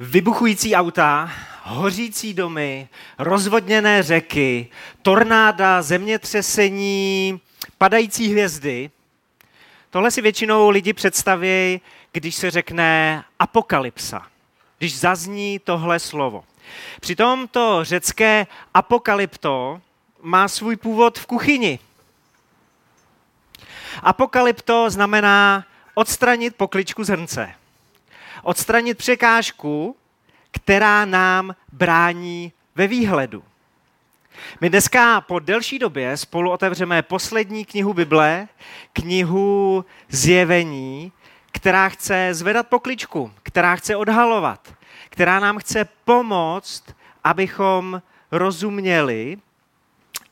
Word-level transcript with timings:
Vybuchující 0.00 0.74
auta, 0.74 1.30
hořící 1.62 2.34
domy, 2.34 2.88
rozvodněné 3.18 4.02
řeky, 4.02 4.68
tornáda, 5.02 5.82
zemětřesení, 5.82 7.40
padající 7.78 8.28
hvězdy. 8.28 8.90
Tohle 9.90 10.10
si 10.10 10.22
většinou 10.22 10.70
lidi 10.70 10.92
představí, 10.92 11.80
když 12.12 12.34
se 12.34 12.50
řekne 12.50 13.24
apokalypsa, 13.38 14.26
když 14.78 14.98
zazní 14.98 15.58
tohle 15.58 15.98
slovo. 15.98 16.44
Přitom 17.00 17.48
to 17.48 17.84
řecké 17.84 18.46
apokalypto 18.74 19.80
má 20.22 20.48
svůj 20.48 20.76
původ 20.76 21.18
v 21.18 21.26
kuchyni. 21.26 21.78
Apokalypto 24.02 24.90
znamená 24.90 25.64
odstranit 25.94 26.56
pokličku 26.56 27.04
zrnce. 27.04 27.57
Odstranit 28.42 28.98
překážku, 28.98 29.96
která 30.50 31.04
nám 31.04 31.54
brání 31.72 32.52
ve 32.74 32.86
výhledu. 32.86 33.44
My 34.60 34.70
dneska 34.70 35.20
po 35.20 35.38
delší 35.38 35.78
době 35.78 36.16
spolu 36.16 36.50
otevřeme 36.50 37.02
poslední 37.02 37.64
knihu 37.64 37.94
Bible, 37.94 38.48
knihu 38.92 39.84
Zjevení, 40.08 41.12
která 41.52 41.88
chce 41.88 42.28
zvedat 42.32 42.68
pokličku, 42.68 43.32
která 43.42 43.76
chce 43.76 43.96
odhalovat, 43.96 44.74
která 45.10 45.40
nám 45.40 45.58
chce 45.58 45.88
pomoct, 46.04 46.84
abychom 47.24 48.02
rozuměli 48.32 49.38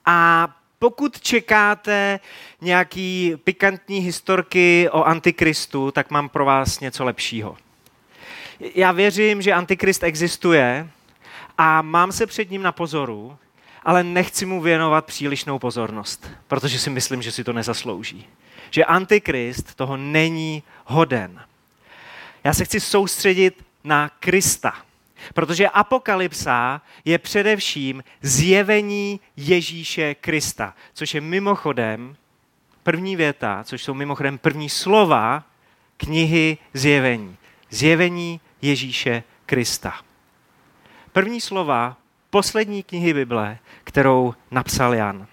a 0.07 0.49
pokud 0.79 1.21
čekáte 1.21 2.21
nějaký 2.61 3.37
pikantní 3.45 3.99
historky 3.99 4.89
o 4.93 5.05
Antikristu, 5.05 5.91
tak 5.91 6.11
mám 6.11 6.29
pro 6.29 6.45
vás 6.45 6.81
něco 6.81 7.05
lepšího. 7.05 7.57
Já 8.61 8.93
věřím, 8.93 9.43
že 9.43 9.53
Antikrist 9.53 10.03
existuje 10.03 10.89
a 11.59 11.83
mám 11.83 12.13
se 12.13 12.27
před 12.27 12.51
ním 12.51 12.63
na 12.63 12.73
pozoru, 12.73 13.39
ale 13.83 14.05
nechci 14.05 14.47
mu 14.47 14.61
věnovat 14.61 15.07
přílišnou 15.07 15.59
pozornost, 15.59 16.31
protože 16.49 16.79
si 16.79 16.91
myslím, 16.91 17.23
že 17.23 17.33
si 17.33 17.45
to 17.45 17.53
nezaslouží. 17.53 18.27
Že 18.71 18.85
Antikrist 18.85 19.75
toho 19.75 19.97
není 19.97 20.63
hoden. 20.85 21.41
Já 22.45 22.55
se 22.55 22.65
chci 22.65 22.81
soustředit 22.81 23.65
na 23.85 24.11
Krista, 24.21 24.73
protože 25.35 25.69
apokalypsa 25.69 26.81
je 27.05 27.19
především 27.19 28.05
zjevení 28.23 29.21
Ježíše 29.37 30.15
Krista, 30.15 30.75
což 30.95 31.15
je 31.15 31.21
mimochodem 31.21 32.17
první 32.83 33.17
věta, 33.17 33.65
což 33.65 33.83
jsou 33.83 33.95
mimochodem 33.95 34.39
první 34.39 34.69
slova 34.69 35.45
knihy 35.97 36.59
zjevení. 36.75 37.37
Zjevení 37.71 38.41
Ježíše 38.67 39.23
Krista. 39.47 39.95
První 41.13 41.41
slova 41.41 41.97
poslední 42.31 42.83
knihy 42.83 43.15
Bible, 43.15 43.59
kterou 43.85 44.35
napsal 44.51 44.95
Jan. 44.95 45.27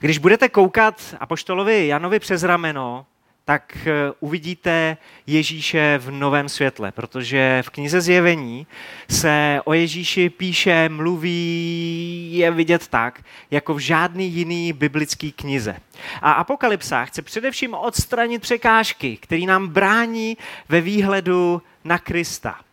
Když 0.00 0.18
budete 0.18 0.48
koukat 0.48 1.16
apoštolovi 1.20 1.86
Janovi 1.86 2.18
přes 2.18 2.42
rameno, 2.42 3.06
tak 3.44 3.76
eh, 3.86 4.12
uvidíte 4.20 4.96
Ježíše 5.26 5.98
v 5.98 6.10
novém 6.10 6.48
světle, 6.48 6.92
protože 6.92 7.62
v 7.66 7.70
knize 7.70 8.00
Zjevení 8.00 8.66
se 9.10 9.60
o 9.64 9.72
Ježíši 9.72 10.30
píše, 10.30 10.88
mluví, 10.88 12.30
je 12.32 12.50
vidět 12.50 12.88
tak, 12.88 13.22
jako 13.50 13.74
v 13.74 13.78
žádný 13.78 14.30
jiný 14.30 14.72
biblický 14.72 15.32
knize. 15.32 15.76
A 16.22 16.32
Apokalypsa 16.32 17.04
chce 17.04 17.22
především 17.22 17.74
odstranit 17.74 18.42
překážky, 18.42 19.16
které 19.16 19.42
nám 19.42 19.68
brání 19.68 20.36
ve 20.68 20.80
výhledu 20.80 21.62
na 21.84 21.98
Krista. 21.98 22.63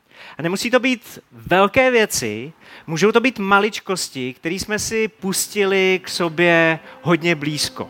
A 0.42 0.44
nemusí 0.44 0.72
to 0.72 0.80
být 0.80 1.20
velké 1.32 1.92
věci, 1.92 2.54
můžou 2.88 3.12
to 3.12 3.20
být 3.20 3.40
maličkosti, 3.40 4.34
které 4.34 4.56
jsme 4.56 4.80
si 4.80 5.08
pustili 5.08 6.02
k 6.04 6.10
sobě 6.10 6.80
hodně 7.02 7.36
blízko. 7.36 7.90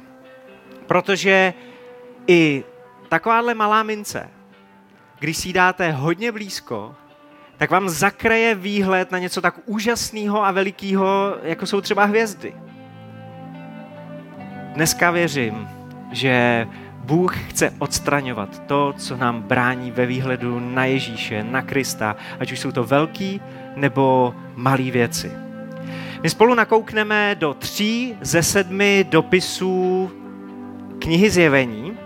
Protože 0.87 1.53
i 2.27 2.63
takováhle 3.09 3.53
malá 3.53 3.83
mince, 3.83 4.29
když 5.19 5.37
si 5.37 5.53
dáte 5.53 5.91
hodně 5.91 6.31
blízko, 6.31 6.95
tak 7.57 7.71
vám 7.71 7.89
zakraje 7.89 8.55
výhled 8.55 9.11
na 9.11 9.17
něco 9.19 9.41
tak 9.41 9.55
úžasného 9.65 10.45
a 10.45 10.51
velikého, 10.51 11.37
jako 11.43 11.65
jsou 11.65 11.81
třeba 11.81 12.05
hvězdy. 12.05 12.55
Dneska 14.73 15.11
věřím, 15.11 15.69
že 16.11 16.67
Bůh 17.03 17.37
chce 17.49 17.73
odstraňovat 17.79 18.63
to, 18.67 18.93
co 18.97 19.17
nám 19.17 19.41
brání 19.41 19.91
ve 19.91 20.05
výhledu 20.05 20.59
na 20.59 20.85
Ježíše, 20.85 21.43
na 21.43 21.61
Krista, 21.61 22.15
ať 22.39 22.51
už 22.51 22.59
jsou 22.59 22.71
to 22.71 22.83
velký 22.83 23.41
nebo 23.75 24.35
malé 24.55 24.91
věci. 24.91 25.31
My 26.23 26.29
spolu 26.29 26.55
nakoukneme 26.55 27.35
do 27.39 27.53
tří 27.53 28.15
ze 28.21 28.43
sedmi 28.43 29.05
dopisů 29.09 30.11
knihy 30.99 31.29
Zjevení. 31.29 31.97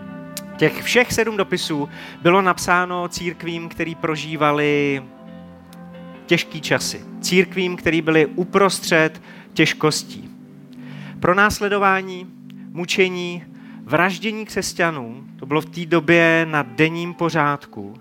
Těch 0.58 0.84
všech 0.84 1.14
sedm 1.14 1.38
dopisů 1.38 1.90
bylo 2.22 2.42
napsáno 2.42 3.08
církvím, 3.08 3.70
který 3.70 3.96
prožívali 3.96 5.04
těžký 6.26 6.62
časy. 6.62 7.02
Církvím, 7.22 7.76
který 7.76 8.02
byly 8.02 8.26
uprostřed 8.26 9.22
těžkostí. 9.54 10.30
Pro 11.20 11.36
následování, 11.36 12.28
mučení, 12.72 13.44
vraždění 13.86 14.46
křesťanů, 14.46 15.24
to 15.40 15.46
bylo 15.46 15.62
v 15.62 15.66
té 15.66 15.86
době 15.86 16.48
na 16.50 16.64
denním 16.64 17.14
pořádku. 17.14 17.94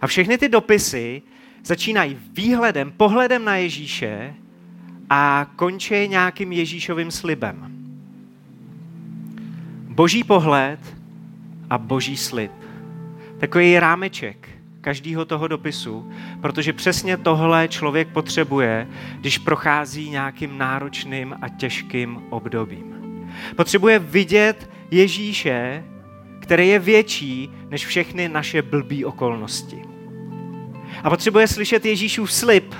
A 0.00 0.06
všechny 0.06 0.38
ty 0.38 0.48
dopisy 0.48 1.22
začínají 1.64 2.18
výhledem, 2.32 2.92
pohledem 2.96 3.44
na 3.44 3.56
Ježíše 3.56 4.34
a 5.10 5.46
končí 5.56 6.08
nějakým 6.08 6.52
Ježíšovým 6.52 7.10
slibem. 7.10 7.66
Boží 9.88 10.24
pohled 10.24 10.80
a 11.70 11.78
boží 11.78 12.16
slib. 12.16 12.52
Takový 13.38 13.78
rámeček 13.78 14.48
každého 14.80 15.24
toho 15.24 15.48
dopisu, 15.48 16.10
protože 16.40 16.72
přesně 16.72 17.16
tohle 17.16 17.68
člověk 17.68 18.08
potřebuje, 18.08 18.88
když 19.20 19.38
prochází 19.38 20.10
nějakým 20.10 20.58
náročným 20.58 21.36
a 21.42 21.48
těžkým 21.48 22.22
obdobím. 22.30 22.89
Potřebuje 23.56 23.98
vidět 23.98 24.70
Ježíše, 24.90 25.84
který 26.40 26.68
je 26.68 26.78
větší 26.78 27.50
než 27.68 27.86
všechny 27.86 28.28
naše 28.28 28.62
blbý 28.62 29.04
okolnosti. 29.04 29.82
A 31.02 31.10
potřebuje 31.10 31.48
slyšet 31.48 31.84
Ježíšův 31.84 32.32
slib. 32.32 32.74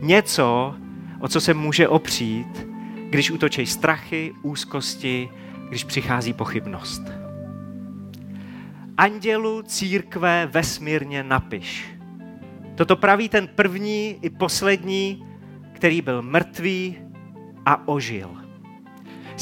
Něco, 0.00 0.74
o 1.20 1.28
co 1.28 1.40
se 1.40 1.54
může 1.54 1.88
opřít, 1.88 2.66
když 3.10 3.30
útočí 3.30 3.66
strachy, 3.66 4.32
úzkosti, 4.42 5.28
když 5.68 5.84
přichází 5.84 6.32
pochybnost. 6.32 7.02
Andělu 8.98 9.62
církve 9.62 10.48
vesmírně 10.52 11.22
napiš. 11.22 11.92
Toto 12.74 12.96
praví 12.96 13.28
ten 13.28 13.48
první 13.48 14.18
i 14.22 14.30
poslední, 14.30 15.26
který 15.72 16.02
byl 16.02 16.22
mrtvý 16.22 16.96
a 17.66 17.88
ožil. 17.88 18.41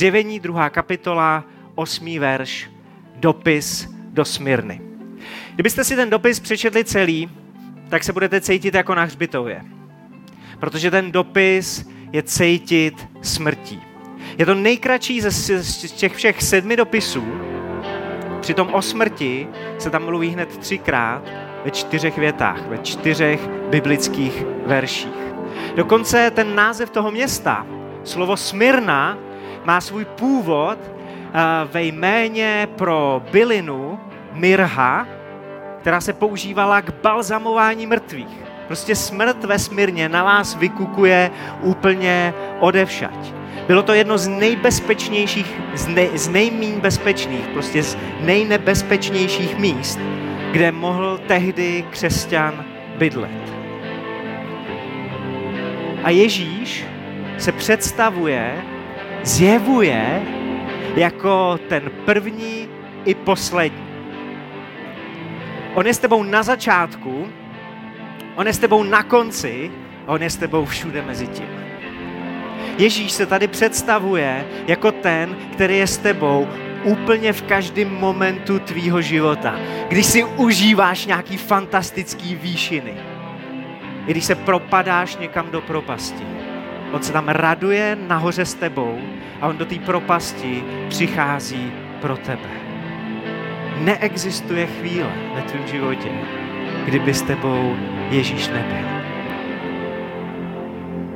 Zjevení 0.00 0.40
druhá 0.40 0.70
kapitola, 0.70 1.44
osmý 1.74 2.18
verš, 2.18 2.70
dopis 3.16 3.88
do 3.92 4.24
Smyrny. 4.24 4.80
Kdybyste 5.54 5.84
si 5.84 5.96
ten 5.96 6.10
dopis 6.10 6.40
přečetli 6.40 6.84
celý, 6.84 7.30
tak 7.88 8.04
se 8.04 8.12
budete 8.12 8.40
cítit 8.40 8.74
jako 8.74 8.94
na 8.94 9.04
hřbitově. 9.04 9.62
Protože 10.60 10.90
ten 10.90 11.12
dopis 11.12 11.88
je 12.12 12.22
cítit 12.22 13.08
smrtí. 13.22 13.82
Je 14.38 14.46
to 14.46 14.54
nejkratší 14.54 15.20
ze, 15.20 15.62
těch 15.88 16.14
všech 16.14 16.42
sedmi 16.42 16.76
dopisů. 16.76 17.24
Přitom 18.40 18.74
o 18.74 18.82
smrti 18.82 19.48
se 19.78 19.90
tam 19.90 20.04
mluví 20.04 20.28
hned 20.28 20.58
třikrát 20.58 21.22
ve 21.64 21.70
čtyřech 21.70 22.18
větách, 22.18 22.66
ve 22.66 22.78
čtyřech 22.78 23.48
biblických 23.48 24.44
verších. 24.66 25.20
Dokonce 25.76 26.30
ten 26.30 26.54
název 26.54 26.90
toho 26.90 27.10
města, 27.10 27.66
slovo 28.04 28.36
Smyrna, 28.36 29.29
má 29.64 29.80
svůj 29.80 30.04
původ 30.04 30.78
Eh, 31.34 31.68
ve 31.72 31.82
jméně 31.82 32.68
pro 32.76 33.22
bylinu 33.32 34.00
mirha, 34.32 35.06
která 35.80 36.00
se 36.00 36.12
používala 36.12 36.82
k 36.82 36.94
balzamování 37.02 37.86
mrtvých. 37.86 38.44
Prostě 38.66 38.96
smrt 38.96 39.44
ve 39.44 39.58
smírně 39.58 40.08
na 40.08 40.24
vás 40.24 40.54
vykukuje 40.54 41.30
úplně 41.62 42.34
odevšať. 42.60 43.34
Bylo 43.66 43.82
to 43.82 43.94
jedno 43.94 44.18
z 44.18 44.28
nejbezpečnějších, 44.28 45.60
z, 45.74 45.86
ne, 45.86 46.06
z 46.14 46.28
nejmín 46.28 46.80
bezpečných, 46.80 47.48
prostě 47.48 47.82
z 47.82 47.98
nejnebezpečnějších 48.20 49.58
míst, 49.58 49.98
kde 50.52 50.72
mohl 50.72 51.20
tehdy 51.26 51.84
křesťan 51.90 52.64
bydlet. 52.98 53.54
A 56.04 56.10
Ježíš 56.10 56.84
se 57.38 57.52
představuje, 57.52 58.62
zjevuje 59.22 60.22
jako 60.96 61.58
ten 61.68 61.90
první 62.04 62.68
i 63.04 63.14
poslední. 63.14 63.90
On 65.74 65.86
je 65.86 65.94
s 65.94 65.98
tebou 65.98 66.22
na 66.22 66.42
začátku, 66.42 67.28
On 68.34 68.46
je 68.46 68.52
s 68.52 68.58
tebou 68.58 68.82
na 68.82 69.02
konci 69.02 69.70
on 70.10 70.22
je 70.22 70.30
s 70.30 70.36
tebou 70.36 70.64
všude 70.64 71.02
mezi 71.02 71.26
tím. 71.26 71.48
Ježíš 72.78 73.12
se 73.12 73.26
tady 73.26 73.48
představuje 73.48 74.44
jako 74.66 74.92
ten, 74.92 75.36
který 75.52 75.78
je 75.78 75.86
s 75.86 75.98
tebou 75.98 76.48
úplně 76.84 77.32
v 77.32 77.42
každém 77.42 77.94
momentu 77.94 78.58
tvýho 78.58 79.02
života. 79.02 79.56
Když 79.88 80.06
si 80.06 80.24
užíváš 80.24 81.06
nějaký 81.06 81.36
fantastický 81.36 82.34
výšiny. 82.34 82.94
Když 84.06 84.24
se 84.24 84.34
propadáš 84.34 85.16
někam 85.16 85.50
do 85.50 85.60
propasti. 85.60 86.26
On 86.92 87.02
se 87.02 87.12
tam 87.12 87.28
raduje 87.28 87.98
nahoře 88.08 88.44
s 88.44 88.54
tebou 88.54 88.98
a 89.40 89.48
on 89.48 89.56
do 89.56 89.64
té 89.64 89.74
propasti 89.74 90.64
přichází 90.88 91.72
pro 92.00 92.16
tebe. 92.16 92.48
Neexistuje 93.78 94.66
chvíle 94.66 95.12
ve 95.34 95.42
tvém 95.42 95.66
životě, 95.66 96.08
kdyby 96.84 97.14
s 97.14 97.22
tebou 97.22 97.76
Ježíš 98.10 98.48
nebyl. 98.48 98.88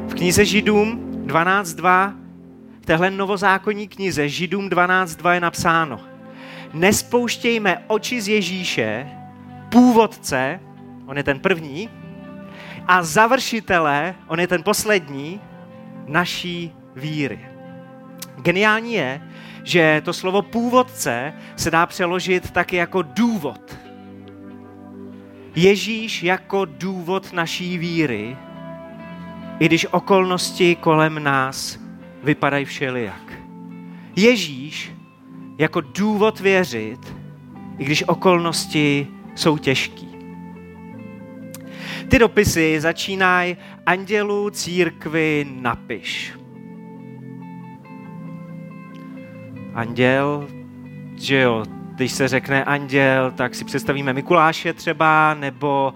V 0.09 0.15
knize 0.15 0.44
Židům 0.44 1.00
12.2 1.26 2.15
v 2.81 2.87
téhle 2.87 3.11
novozákonní 3.11 3.88
knize 3.88 4.29
Židům 4.29 4.69
12.2 4.69 5.31
je 5.31 5.41
napsáno 5.41 6.00
Nespouštějme 6.75 7.85
oči 7.87 8.21
z 8.21 8.29
Ježíše, 8.29 9.06
původce, 9.69 10.61
on 11.06 11.17
je 11.17 11.23
ten 11.23 11.41
první, 11.41 11.88
a 12.87 13.03
završitele, 13.03 14.15
on 14.26 14.41
je 14.41 14.47
ten 14.47 14.62
poslední, 14.62 15.41
naší 16.06 16.72
víry. 16.96 17.38
Geniální 18.42 18.92
je, 18.92 19.20
že 19.62 20.02
to 20.04 20.12
slovo 20.12 20.42
původce 20.42 21.32
se 21.56 21.70
dá 21.70 21.86
přeložit 21.86 22.50
taky 22.50 22.76
jako 22.76 23.02
důvod. 23.02 23.78
Ježíš 25.54 26.22
jako 26.22 26.64
důvod 26.64 27.32
naší 27.32 27.78
víry, 27.78 28.36
i 29.58 29.66
když 29.66 29.86
okolnosti 29.90 30.76
kolem 30.76 31.22
nás 31.22 31.78
vypadají 32.22 32.64
všelijak. 32.64 33.32
Ježíš 34.16 34.92
jako 35.58 35.80
důvod 35.80 36.40
věřit, 36.40 37.14
i 37.78 37.84
když 37.84 38.04
okolnosti 38.06 39.06
jsou 39.34 39.58
těžké. 39.58 40.06
Ty 42.08 42.18
dopisy 42.18 42.80
začínají 42.80 43.56
andělu 43.86 44.50
církvy 44.50 45.46
napiš. 45.60 46.32
Anděl, 49.75 50.46
že 51.16 51.40
jo, 51.40 51.64
když 51.94 52.12
se 52.12 52.28
řekne 52.28 52.64
anděl, 52.64 53.32
tak 53.36 53.54
si 53.54 53.64
představíme 53.64 54.12
Mikuláše 54.12 54.72
třeba, 54.72 55.34
nebo 55.34 55.94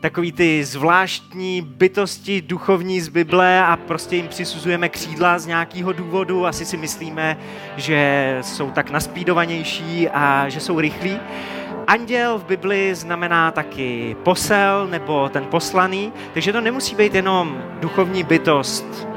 takový 0.00 0.32
ty 0.32 0.64
zvláštní 0.64 1.62
bytosti 1.62 2.42
duchovní 2.42 3.00
z 3.00 3.08
Bible 3.08 3.64
a 3.64 3.76
prostě 3.76 4.16
jim 4.16 4.28
přisuzujeme 4.28 4.88
křídla 4.88 5.38
z 5.38 5.46
nějakého 5.46 5.92
důvodu. 5.92 6.46
Asi 6.46 6.64
si 6.64 6.76
myslíme, 6.76 7.36
že 7.76 8.38
jsou 8.40 8.70
tak 8.70 8.90
naspídovanější 8.90 10.08
a 10.08 10.48
že 10.48 10.60
jsou 10.60 10.80
rychlí. 10.80 11.18
Anděl 11.86 12.38
v 12.38 12.44
Bibli 12.44 12.94
znamená 12.94 13.50
taky 13.50 14.16
posel 14.22 14.86
nebo 14.86 15.28
ten 15.28 15.44
poslaný, 15.44 16.12
takže 16.34 16.52
to 16.52 16.60
nemusí 16.60 16.94
být 16.94 17.14
jenom 17.14 17.62
duchovní 17.80 18.22
bytost 18.24 19.08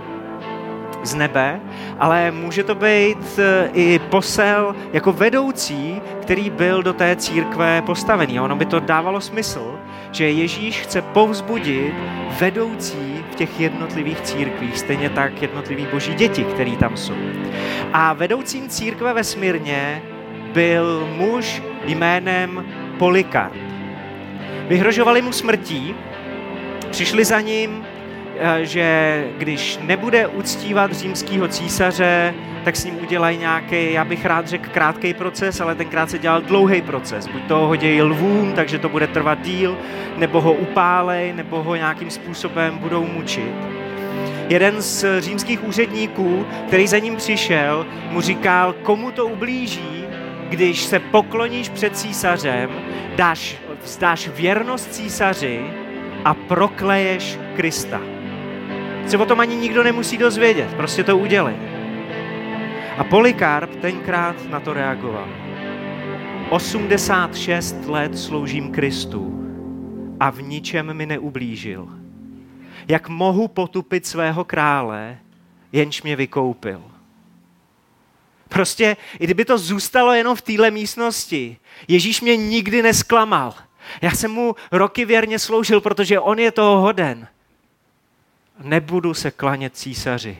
z 1.03 1.15
nebe, 1.15 1.61
ale 1.99 2.31
může 2.31 2.63
to 2.63 2.75
být 2.75 3.39
e, 3.39 3.69
i 3.73 3.99
posel 3.99 4.75
jako 4.93 5.11
vedoucí, 5.11 6.01
který 6.21 6.49
byl 6.49 6.83
do 6.83 6.93
té 6.93 7.15
církve 7.15 7.81
postavený. 7.81 8.39
Ono 8.39 8.55
by 8.55 8.65
to 8.65 8.79
dávalo 8.79 9.21
smysl, 9.21 9.79
že 10.11 10.29
Ježíš 10.29 10.81
chce 10.81 11.01
povzbudit 11.01 11.93
vedoucí 12.39 13.23
v 13.31 13.35
těch 13.35 13.59
jednotlivých 13.59 14.21
církvích, 14.21 14.77
stejně 14.77 15.09
tak 15.09 15.41
jednotlivý 15.41 15.87
boží 15.91 16.13
děti, 16.13 16.43
který 16.43 16.77
tam 16.77 16.97
jsou. 16.97 17.13
A 17.93 18.13
vedoucím 18.13 18.69
církve 18.69 19.13
ve 19.13 19.23
Smírně 19.23 20.01
byl 20.55 21.07
muž 21.15 21.61
jménem 21.85 22.65
Polikarp. 22.97 23.53
Vyhrožovali 24.67 25.21
mu 25.21 25.31
smrtí, 25.31 25.95
přišli 26.89 27.25
za 27.25 27.41
ním, 27.41 27.85
eh, 28.39 28.65
že 28.65 28.87
když 29.37 29.79
nebude 29.81 30.27
uctívat 30.27 30.91
římského 30.91 31.47
císaře, 31.47 32.33
tak 32.63 32.75
s 32.75 32.85
ním 32.85 33.03
udělají 33.03 33.37
nějaký, 33.37 33.93
já 33.93 34.05
bych 34.05 34.25
rád 34.25 34.47
řekl, 34.47 34.69
krátký 34.69 35.13
proces, 35.13 35.61
ale 35.61 35.75
tenkrát 35.75 36.09
se 36.09 36.19
dělal 36.19 36.41
dlouhý 36.41 36.81
proces. 36.81 37.27
Buď 37.27 37.41
to 37.47 37.57
hodí 37.57 38.01
lvům, 38.01 38.53
takže 38.53 38.79
to 38.79 38.89
bude 38.89 39.07
trvat 39.07 39.41
díl, 39.41 39.77
nebo 40.17 40.41
ho 40.41 40.53
upálej, 40.53 41.33
nebo 41.33 41.63
ho 41.63 41.75
nějakým 41.75 42.09
způsobem 42.09 42.77
budou 42.77 43.05
mučit. 43.05 43.53
Jeden 44.49 44.81
z 44.81 45.21
římských 45.21 45.63
úředníků, 45.63 46.45
který 46.67 46.87
za 46.87 46.99
ním 46.99 47.15
přišel, 47.15 47.85
mu 48.09 48.21
říkal, 48.21 48.73
komu 48.73 49.11
to 49.11 49.27
ublíží, 49.27 50.05
když 50.55 50.83
se 50.83 50.99
pokloníš 50.99 51.69
před 51.69 51.97
císařem, 51.97 52.69
dáš, 53.15 53.57
vzdáš 53.83 54.27
věrnost 54.27 54.93
císaři 54.93 55.59
a 56.25 56.33
prokleješ 56.33 57.39
Krista. 57.55 58.01
Se 59.07 59.17
o 59.17 59.25
tom 59.25 59.39
ani 59.39 59.55
nikdo 59.55 59.83
nemusí 59.83 60.17
dozvědět, 60.17 60.73
prostě 60.73 61.03
to 61.03 61.17
udělej. 61.17 61.55
A 62.97 63.03
Polikarp 63.03 63.75
tenkrát 63.75 64.49
na 64.49 64.59
to 64.59 64.73
reagoval. 64.73 65.27
86 66.49 67.85
let 67.85 68.17
sloužím 68.17 68.71
Kristu 68.71 69.47
a 70.19 70.29
v 70.29 70.41
ničem 70.41 70.93
mi 70.93 71.05
neublížil. 71.05 71.87
Jak 72.87 73.09
mohu 73.09 73.47
potupit 73.47 74.05
svého 74.05 74.43
krále, 74.43 75.17
jenž 75.71 76.03
mě 76.03 76.15
vykoupil? 76.15 76.94
Prostě, 78.55 78.97
i 79.19 79.23
kdyby 79.23 79.45
to 79.45 79.57
zůstalo 79.57 80.13
jenom 80.13 80.35
v 80.35 80.41
téhle 80.41 80.71
místnosti, 80.71 81.57
Ježíš 81.87 82.21
mě 82.21 82.37
nikdy 82.37 82.81
nesklamal. 82.81 83.53
Já 84.01 84.11
jsem 84.11 84.31
mu 84.31 84.55
roky 84.71 85.05
věrně 85.05 85.39
sloužil, 85.39 85.81
protože 85.81 86.19
on 86.19 86.39
je 86.39 86.51
toho 86.51 86.81
hoden. 86.81 87.27
Nebudu 88.59 89.13
se 89.13 89.31
klanět 89.31 89.77
císaři, 89.77 90.37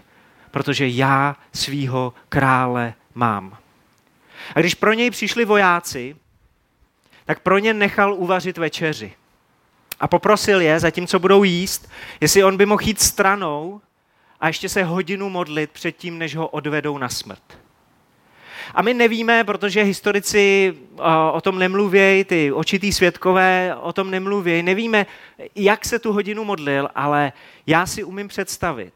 protože 0.52 0.88
já 0.88 1.36
svýho 1.54 2.14
krále 2.30 2.94
mám. 3.16 3.58
A 4.56 4.60
když 4.60 4.76
pro 4.76 4.94
něj 4.94 5.12
přišli 5.12 5.46
vojáci, 5.46 6.16
tak 7.26 7.40
pro 7.40 7.58
ně 7.58 7.74
nechal 7.74 8.14
uvařit 8.14 8.58
večeři. 8.58 9.14
A 10.00 10.08
poprosil 10.08 10.62
je, 10.62 10.80
zatímco 10.80 11.20
budou 11.20 11.44
jíst, 11.44 11.90
jestli 12.22 12.44
on 12.44 12.58
by 12.58 12.66
mohl 12.66 12.84
jít 12.84 13.02
stranou 13.02 13.82
a 14.40 14.48
ještě 14.48 14.70
se 14.70 14.84
hodinu 14.84 15.30
modlit 15.30 15.72
předtím, 15.72 16.18
než 16.18 16.36
ho 16.36 16.48
odvedou 16.48 16.98
na 16.98 17.10
smrt. 17.10 17.65
A 18.74 18.82
my 18.82 18.94
nevíme, 18.94 19.44
protože 19.44 19.84
historici 19.84 20.74
o 21.32 21.42
tom 21.42 21.60
nemluvějí, 21.60 22.24
ty 22.24 22.52
očitý 22.52 22.94
svědkové 22.94 23.76
o 23.76 23.94
tom 23.94 24.12
nemluvějí, 24.12 24.64
nevíme, 24.64 25.06
jak 25.56 25.86
se 25.86 26.00
tu 26.00 26.14
hodinu 26.14 26.44
modlil, 26.44 26.90
ale 26.96 27.34
já 27.68 27.86
si 27.86 28.04
umím 28.04 28.28
představit, 28.28 28.94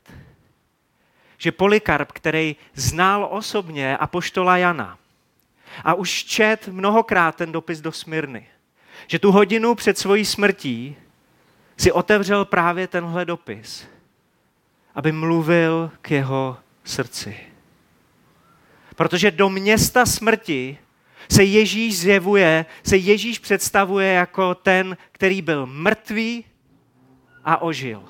že 1.38 1.52
Polikarp, 1.52 2.12
který 2.12 2.56
znal 2.74 3.28
osobně 3.32 3.98
apoštola 3.98 4.58
Jana 4.58 4.98
a 5.84 5.94
už 5.94 6.24
čet 6.24 6.68
mnohokrát 6.68 7.36
ten 7.36 7.52
dopis 7.52 7.82
do 7.82 7.92
Smyrny, 7.92 8.48
že 9.08 9.20
tu 9.20 9.32
hodinu 9.32 9.76
před 9.76 9.98
svojí 9.98 10.26
smrtí 10.26 10.96
si 11.78 11.92
otevřel 11.92 12.46
právě 12.46 12.88
tenhle 12.88 13.26
dopis, 13.26 13.88
aby 14.96 15.12
mluvil 15.12 15.92
k 16.02 16.12
jeho 16.12 16.58
srdci. 16.84 17.38
Protože 19.00 19.32
do 19.32 19.50
města 19.50 20.06
smrti 20.06 20.77
se 21.32 21.44
Ježíš 21.44 22.00
zjevuje, 22.00 22.65
se 22.84 22.98
Ježíš 22.98 23.39
představuje 23.39 24.13
jako 24.13 24.56
ten, 24.56 24.98
který 25.12 25.41
byl 25.41 25.65
mrtvý 25.65 26.46
a 27.44 27.62
ožil. 27.62 28.03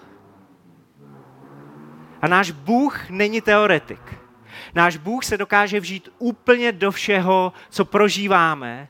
A 2.21 2.27
náš 2.27 2.51
Bůh 2.51 3.09
není 3.09 3.41
teoretik. 3.41 4.01
Náš 4.75 4.97
Bůh 4.97 5.25
se 5.25 5.37
dokáže 5.37 5.79
vžít 5.79 6.09
úplně 6.17 6.71
do 6.71 6.91
všeho, 6.91 7.53
co 7.69 7.85
prožíváme, 7.85 8.87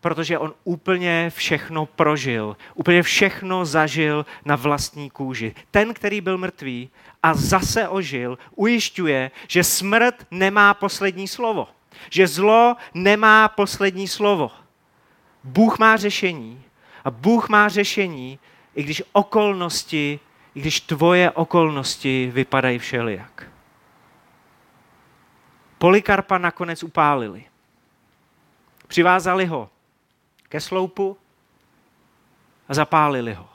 protože 0.00 0.38
on 0.38 0.54
úplně 0.64 1.30
všechno 1.34 1.86
prožil, 1.86 2.56
úplně 2.74 3.02
všechno 3.02 3.64
zažil 3.64 4.26
na 4.44 4.56
vlastní 4.56 5.10
kůži. 5.10 5.54
Ten, 5.70 5.94
který 5.94 6.20
byl 6.20 6.38
mrtvý 6.38 6.90
a 7.22 7.34
zase 7.34 7.88
ožil, 7.88 8.38
ujišťuje, 8.54 9.30
že 9.48 9.64
smrt 9.64 10.26
nemá 10.30 10.74
poslední 10.74 11.28
slovo. 11.28 11.68
Že 12.10 12.26
zlo 12.26 12.76
nemá 12.94 13.48
poslední 13.48 14.08
slovo. 14.08 14.50
Bůh 15.44 15.78
má 15.78 15.96
řešení 15.96 16.62
a 17.04 17.10
Bůh 17.10 17.48
má 17.48 17.68
řešení, 17.68 18.38
i 18.74 18.82
když 18.82 19.02
okolnosti, 19.12 20.20
i 20.54 20.60
když 20.60 20.80
tvoje 20.80 21.30
okolnosti 21.30 22.30
vypadají 22.34 22.78
všelijak. 22.78 23.46
Polikarpa 25.78 26.38
nakonec 26.38 26.82
upálili. 26.82 27.44
Přivázali 28.86 29.46
ho 29.46 29.70
ke 30.50 30.60
sloupu 30.60 31.14
a 32.68 32.74
zapálili 32.74 33.34
ho. 33.34 33.48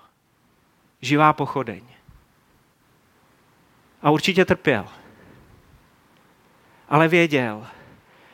živá 1.02 1.34
pochodeň. 1.34 1.84
A 4.02 4.10
určitě 4.10 4.46
trpěl. 4.46 4.88
Ale 6.90 7.08
věděl, 7.08 7.68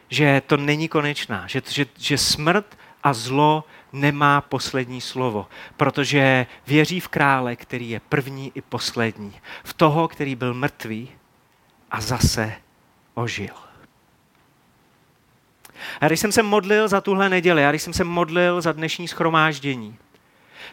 že 0.10 0.42
to 0.48 0.58
není 0.58 0.88
konečná, 0.88 1.48
že, 1.48 1.62
že, 1.70 1.86
že 1.98 2.18
smrt 2.18 2.78
a 3.04 3.14
zlo 3.14 3.64
nemá 3.92 4.42
poslední 4.42 5.02
slovo, 5.02 5.48
protože 5.78 6.46
věří 6.68 7.00
v 7.00 7.08
krále, 7.08 7.56
který 7.56 7.90
je 7.90 8.00
první 8.00 8.52
i 8.56 8.62
poslední. 8.62 9.42
V 9.64 9.74
toho, 9.74 10.08
který 10.08 10.36
byl 10.36 10.54
mrtvý 10.54 11.12
a 11.92 12.02
zase 12.02 12.56
ožil. 13.14 13.71
A 16.02 16.08
když 16.08 16.20
jsem 16.20 16.32
se 16.32 16.44
modlil 16.44 16.88
za 16.88 17.02
tuhle 17.02 17.30
neděli, 17.30 17.66
a 17.66 17.70
když 17.70 17.82
jsem 17.82 17.94
se 17.94 18.04
modlil 18.04 18.62
za 18.62 18.72
dnešní 18.72 19.08
schromáždění, 19.08 19.96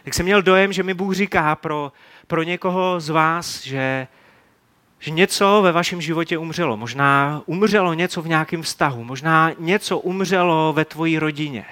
tak 0.03 0.13
jsem 0.13 0.25
měl 0.25 0.41
dojem, 0.41 0.73
že 0.73 0.83
mi 0.83 0.93
Bůh 0.93 1.15
říká 1.15 1.55
pro, 1.55 1.91
pro 2.27 2.43
někoho 2.43 2.99
z 2.99 3.09
vás, 3.09 3.63
že, 3.63 4.07
že 4.99 5.11
něco 5.11 5.59
ve 5.63 5.71
vašem 5.71 6.01
životě 6.01 6.37
umřelo. 6.37 6.77
Možná 6.77 7.41
umřelo 7.45 7.93
něco 7.93 8.21
v 8.21 8.27
nějakém 8.27 8.61
vztahu, 8.61 9.03
možná 9.03 9.51
něco 9.59 9.99
umřelo 9.99 10.73
ve 10.73 10.85
tvojí 10.85 11.19
rodině. 11.19 11.65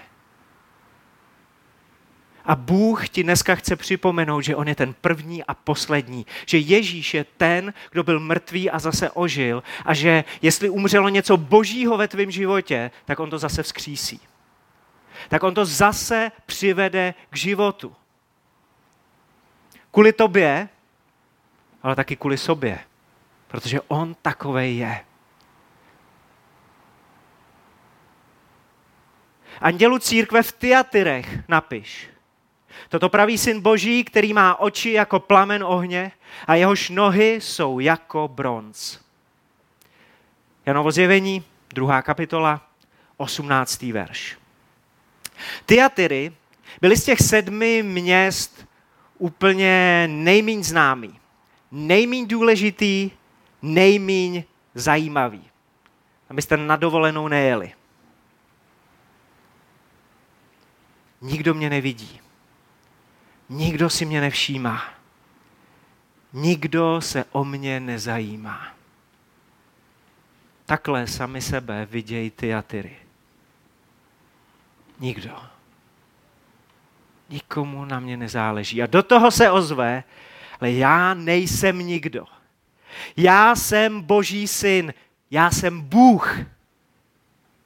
A 2.47 2.55
Bůh 2.55 3.09
ti 3.09 3.23
dneska 3.23 3.55
chce 3.55 3.75
připomenout, 3.75 4.41
že 4.41 4.55
On 4.55 4.67
je 4.67 4.75
ten 4.75 4.93
první 4.93 5.43
a 5.43 5.53
poslední. 5.53 6.25
Že 6.45 6.57
Ježíš 6.57 7.13
je 7.13 7.23
ten, 7.23 7.73
kdo 7.91 8.03
byl 8.03 8.19
mrtvý 8.19 8.69
a 8.69 8.79
zase 8.79 9.11
ožil. 9.11 9.63
A 9.85 9.93
že 9.93 10.23
jestli 10.41 10.69
umřelo 10.69 11.09
něco 11.09 11.37
božího 11.37 11.97
ve 11.97 12.07
tvém 12.07 12.31
životě, 12.31 12.91
tak 13.05 13.19
On 13.19 13.29
to 13.29 13.37
zase 13.37 13.63
vzkřísí. 13.63 14.19
Tak 15.29 15.43
On 15.43 15.53
to 15.53 15.65
zase 15.65 16.31
přivede 16.45 17.13
k 17.29 17.35
životu. 17.35 17.95
Kvůli 19.91 20.13
tobě, 20.13 20.69
ale 21.83 21.95
taky 21.95 22.15
kvůli 22.15 22.37
sobě. 22.37 22.79
Protože 23.47 23.81
On 23.87 24.15
takovej 24.21 24.77
je. 24.77 24.99
Andělu 29.61 29.99
církve 29.99 30.43
v 30.43 30.51
Tyatyrech 30.51 31.47
napiš. 31.47 32.09
Toto 32.89 33.09
praví 33.09 33.37
syn 33.37 33.61
boží, 33.61 34.03
který 34.03 34.33
má 34.33 34.59
oči 34.59 34.91
jako 34.91 35.19
plamen 35.19 35.63
ohně 35.63 36.11
a 36.47 36.55
jehož 36.55 36.89
nohy 36.89 37.41
jsou 37.41 37.79
jako 37.79 38.27
bronz. 38.27 38.99
Janovo 40.65 40.91
zjevení, 40.91 41.43
druhá 41.73 42.01
kapitola, 42.01 42.61
18. 43.17 43.81
verš. 43.81 44.37
Tyatiry 45.65 46.33
byly 46.81 46.97
z 46.97 47.03
těch 47.03 47.19
sedmi 47.19 47.83
měst 47.83 48.67
úplně 49.17 50.07
nejmíň 50.11 50.63
známý, 50.63 51.19
nejmíň 51.71 52.27
důležitý, 52.27 53.11
nejmíň 53.61 54.43
zajímavý. 54.73 55.49
Abyste 56.29 56.57
na 56.57 56.75
dovolenou 56.75 57.27
nejeli. 57.27 57.73
Nikdo 61.21 61.53
mě 61.53 61.69
nevidí. 61.69 62.19
Nikdo 63.49 63.89
si 63.89 64.05
mě 64.05 64.21
nevšímá. 64.21 64.83
Nikdo 66.33 67.01
se 67.01 67.25
o 67.31 67.45
mě 67.45 67.79
nezajímá. 67.79 68.67
Takhle 70.65 71.07
sami 71.07 71.41
sebe 71.41 71.85
vidějí 71.85 72.31
ty 72.31 72.55
a 72.55 72.61
tyry. 72.61 72.97
Nikdo. 74.99 75.37
Nikomu 77.29 77.85
na 77.85 77.99
mě 77.99 78.17
nezáleží. 78.17 78.83
A 78.83 78.87
do 78.87 79.03
toho 79.03 79.31
se 79.31 79.51
ozve, 79.51 80.03
ale 80.59 80.71
já 80.71 81.13
nejsem 81.13 81.79
nikdo. 81.79 82.25
Já 83.17 83.55
jsem 83.55 84.01
Boží 84.01 84.47
syn. 84.47 84.93
Já 85.31 85.51
jsem 85.51 85.81
Bůh. 85.81 86.37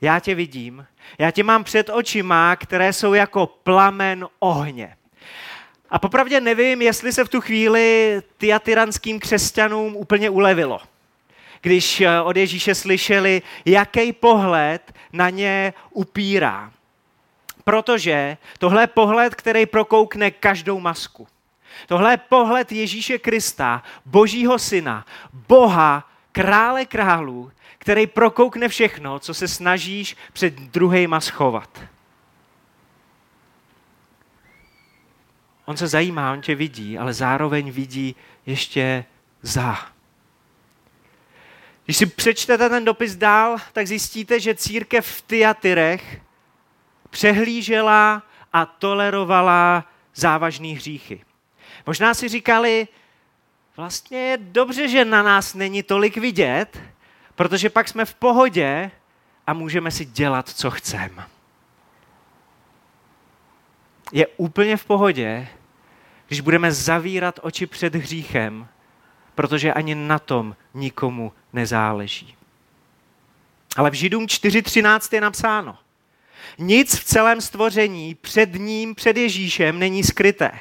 Já 0.01 0.19
tě 0.19 0.35
vidím. 0.35 0.87
Já 1.17 1.31
tě 1.31 1.43
mám 1.43 1.63
před 1.63 1.89
očima, 1.89 2.55
které 2.55 2.93
jsou 2.93 3.13
jako 3.13 3.47
plamen 3.47 4.27
ohně. 4.39 4.97
A 5.91 5.99
popravdě 5.99 6.41
nevím, 6.41 6.81
jestli 6.81 7.13
se 7.13 7.23
v 7.23 7.29
tu 7.29 7.41
chvíli 7.41 8.21
tyranským 8.63 9.19
křesťanům 9.19 9.95
úplně 9.95 10.29
ulevilo. 10.29 10.79
Když 11.61 12.01
eh, 12.01 12.21
od 12.21 12.37
Ježíše 12.37 12.75
slyšeli, 12.75 13.41
jaký 13.65 14.13
pohled 14.13 14.93
na 15.13 15.29
ně 15.29 15.73
upírá. 15.89 16.71
Protože 17.63 18.37
tohle 18.59 18.83
je 18.83 18.87
pohled, 18.87 19.35
který 19.35 19.65
prokoukne 19.65 20.31
každou 20.31 20.79
masku. 20.79 21.27
Tohle 21.87 22.13
je 22.13 22.17
pohled 22.17 22.71
Ježíše 22.71 23.17
Krista, 23.17 23.83
Božího 24.05 24.59
syna, 24.59 25.05
Boha, 25.47 26.09
krále 26.31 26.85
králů, 26.85 27.51
který 27.77 28.07
prokoukne 28.07 28.67
všechno, 28.67 29.19
co 29.19 29.33
se 29.33 29.47
snažíš 29.47 30.17
před 30.33 30.53
druhýma 30.53 31.19
schovat. 31.19 31.69
On 35.65 35.77
se 35.77 35.87
zajímá, 35.87 36.33
on 36.33 36.41
tě 36.41 36.55
vidí, 36.55 36.97
ale 36.97 37.13
zároveň 37.13 37.71
vidí 37.71 38.15
ještě 38.45 39.05
za. 39.41 39.77
Když 41.85 41.97
si 41.97 42.05
přečtete 42.05 42.69
ten 42.69 42.85
dopis 42.85 43.15
dál, 43.15 43.57
tak 43.73 43.87
zjistíte, 43.87 44.39
že 44.39 44.55
církev 44.55 45.07
v 45.07 45.21
Tyatyrech 45.21 46.21
přehlížela 47.09 48.23
a 48.53 48.65
tolerovala 48.65 49.85
závažné 50.15 50.67
hříchy. 50.67 51.21
Možná 51.85 52.13
si 52.13 52.27
říkali, 52.27 52.87
vlastně 53.77 54.19
je 54.19 54.37
dobře, 54.37 54.87
že 54.87 55.05
na 55.05 55.23
nás 55.23 55.53
není 55.53 55.83
tolik 55.83 56.17
vidět, 56.17 56.81
protože 57.35 57.69
pak 57.69 57.87
jsme 57.87 58.05
v 58.05 58.13
pohodě 58.13 58.91
a 59.47 59.53
můžeme 59.53 59.91
si 59.91 60.05
dělat, 60.05 60.49
co 60.49 60.71
chceme. 60.71 61.27
Je 64.11 64.27
úplně 64.27 64.77
v 64.77 64.85
pohodě, 64.85 65.47
když 66.27 66.41
budeme 66.41 66.71
zavírat 66.71 67.39
oči 67.43 67.67
před 67.67 67.95
hříchem, 67.95 68.67
protože 69.35 69.73
ani 69.73 69.95
na 69.95 70.19
tom 70.19 70.55
nikomu 70.73 71.33
nezáleží. 71.53 72.35
Ale 73.77 73.89
v 73.89 73.93
Židům 73.93 74.25
4.13 74.25 75.15
je 75.15 75.21
napsáno, 75.21 75.77
nic 76.57 76.95
v 76.95 77.03
celém 77.03 77.41
stvoření 77.41 78.15
před 78.15 78.55
ním, 78.55 78.95
před 78.95 79.17
Ježíšem 79.17 79.79
není 79.79 80.03
skryté. 80.03 80.51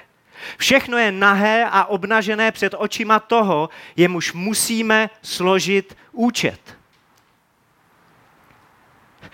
Všechno 0.57 0.99
je 0.99 1.12
nahé 1.12 1.64
a 1.71 1.85
obnažené 1.85 2.52
před 2.52 2.75
očima 2.78 3.21
toho, 3.21 3.69
jemuž 3.97 4.33
musíme 4.33 5.11
složit 5.23 5.97
účet. 6.12 6.76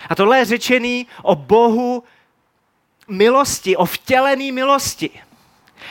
A 0.09 0.15
tohle 0.15 0.37
je 0.37 0.45
řečený 0.45 1.07
o 1.23 1.35
Bohu 1.35 2.03
milosti, 3.07 3.77
o 3.77 3.85
vtělený 3.85 4.51
milosti. 4.51 5.09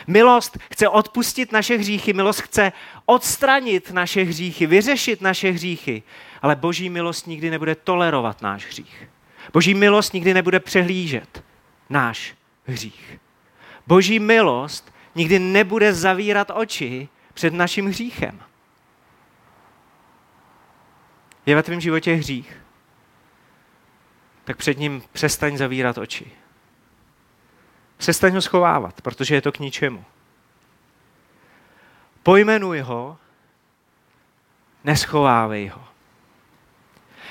Milost 0.07 0.59
chce 0.73 0.89
odpustit 0.89 1.53
naše 1.53 1.77
hříchy, 1.77 2.13
milost 2.13 2.41
chce 2.41 2.73
odstranit 3.07 3.91
naše 3.91 4.23
hříchy, 4.23 4.67
vyřešit 4.67 5.21
naše 5.21 5.51
hříchy, 5.51 6.03
ale 6.43 6.57
boží 6.57 6.89
milost 6.89 7.27
nikdy 7.27 7.51
nebude 7.51 7.75
tolerovat 7.75 8.43
náš 8.43 8.67
hřích. 8.67 9.09
Boží 9.53 9.75
milost 9.75 10.15
nikdy 10.15 10.35
nebude 10.35 10.61
přehlížet 10.61 11.45
náš 11.91 12.35
hřích. 12.67 13.19
Boží 13.87 14.19
milost 14.19 14.95
nikdy 15.15 15.39
nebude 15.39 15.95
zavírat 15.95 16.51
oči 16.55 17.09
před 17.35 17.55
naším 17.55 17.87
hříchem. 17.87 18.43
Je 21.47 21.55
ve 21.55 21.63
tvém 21.63 21.81
životě 21.81 22.15
hřích? 22.15 22.57
Tak 24.45 24.57
před 24.57 24.79
ním 24.79 25.03
přestaň 25.13 25.57
zavírat 25.57 25.99
oči. 25.99 26.33
Přestaň 27.97 28.35
ho 28.35 28.43
schovávat, 28.43 29.01
protože 29.01 29.35
je 29.35 29.43
to 29.43 29.53
k 29.53 29.59
ničemu. 29.59 30.05
Pojmenuj 32.23 32.81
ho, 32.81 33.19
neschovávej 34.85 35.69
ho. 35.69 35.85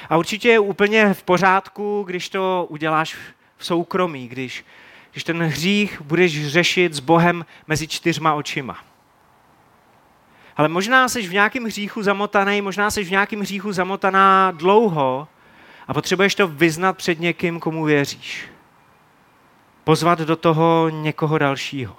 A 0.09 0.17
určitě 0.17 0.49
je 0.49 0.59
úplně 0.59 1.13
v 1.13 1.23
pořádku, 1.23 2.03
když 2.07 2.29
to 2.29 2.65
uděláš 2.69 3.17
v 3.57 3.65
soukromí, 3.65 4.27
když, 4.27 4.65
když 5.11 5.23
ten 5.23 5.43
hřích 5.43 6.01
budeš 6.01 6.47
řešit 6.47 6.93
s 6.93 6.99
Bohem 6.99 7.45
mezi 7.67 7.87
čtyřma 7.87 8.33
očima. 8.33 8.77
Ale 10.57 10.69
možná 10.69 11.09
jsi 11.09 11.27
v 11.27 11.33
nějakém 11.33 11.63
hříchu 11.63 12.03
zamotaný, 12.03 12.61
možná 12.61 12.91
jsi 12.91 13.03
v 13.03 13.11
nějakém 13.11 13.39
hříchu 13.41 13.71
zamotaná 13.71 14.51
dlouho 14.51 15.27
a 15.87 15.93
potřebuješ 15.93 16.35
to 16.35 16.47
vyznat 16.47 16.97
před 16.97 17.19
někým, 17.19 17.59
komu 17.59 17.83
věříš 17.83 18.54
pozvat 19.85 20.19
do 20.19 20.35
toho 20.35 20.89
někoho 20.89 21.37
dalšího. 21.37 21.97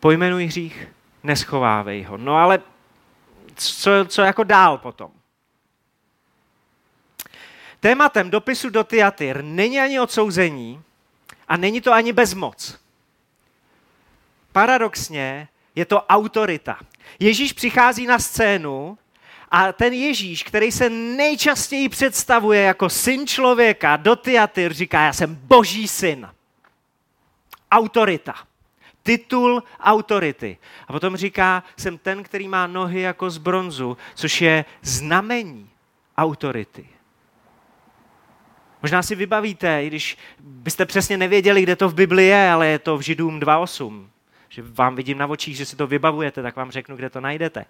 Pojmenuj 0.00 0.46
hřích, 0.46 0.88
neschovávej 1.22 2.02
ho. 2.02 2.16
No 2.16 2.36
ale 2.36 2.60
co, 3.54 3.90
co 4.08 4.22
jako 4.22 4.44
dál 4.44 4.78
potom? 4.78 5.10
Tématem 7.80 8.30
dopisu 8.30 8.70
do 8.70 8.84
Tyatyr 8.84 9.44
není 9.44 9.80
ani 9.80 10.00
odsouzení 10.00 10.82
a 11.48 11.56
není 11.56 11.80
to 11.80 11.92
ani 11.92 12.12
bezmoc. 12.12 12.78
paradoxně 14.52 15.48
je 15.74 15.84
to 15.84 16.02
autorita. 16.02 16.78
Ježíš 17.18 17.52
přichází 17.52 18.06
na 18.06 18.18
scénu 18.18 18.98
a 19.50 19.72
ten 19.72 19.92
Ježíš, 19.92 20.42
který 20.42 20.72
se 20.72 20.90
nejčastěji 20.90 21.88
představuje 21.88 22.62
jako 22.62 22.88
syn 22.88 23.26
člověka, 23.26 23.96
do 23.96 24.16
Tyatyr 24.16 24.72
říká, 24.72 25.02
já 25.02 25.12
jsem 25.12 25.34
boží 25.34 25.88
syn. 25.88 26.28
Autorita. 27.70 28.34
Titul 29.02 29.62
autority. 29.80 30.58
A 30.88 30.92
potom 30.92 31.16
říká, 31.16 31.62
jsem 31.76 31.98
ten, 31.98 32.22
který 32.22 32.48
má 32.48 32.66
nohy 32.66 33.00
jako 33.00 33.30
z 33.30 33.38
bronzu, 33.38 33.96
což 34.14 34.40
je 34.40 34.64
znamení 34.82 35.70
autority. 36.16 36.88
Možná 38.82 39.02
si 39.02 39.14
vybavíte, 39.14 39.84
i 39.84 39.86
když 39.86 40.16
byste 40.40 40.86
přesně 40.86 41.16
nevěděli, 41.16 41.62
kde 41.62 41.76
to 41.76 41.88
v 41.88 41.94
Bibli 41.94 42.26
je, 42.26 42.50
ale 42.50 42.66
je 42.66 42.78
to 42.78 42.98
v 42.98 43.00
Židům 43.00 43.40
2.8. 43.40 44.06
Že 44.48 44.62
vám 44.66 44.96
vidím 44.96 45.18
na 45.18 45.26
očích, 45.26 45.56
že 45.56 45.66
si 45.66 45.76
to 45.76 45.86
vybavujete, 45.86 46.42
tak 46.42 46.56
vám 46.56 46.70
řeknu, 46.70 46.96
kde 46.96 47.10
to 47.10 47.20
najdete. 47.20 47.64